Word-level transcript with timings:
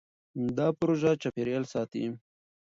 دا 0.57 0.67
پروژه 0.79 1.11
چاپېریال 1.21 1.63
ساتي. 1.73 2.03